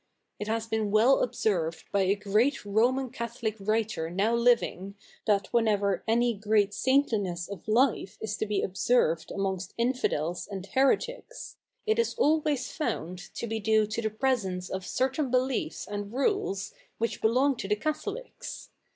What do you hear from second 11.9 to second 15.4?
is always faimd to be due to the presence of certain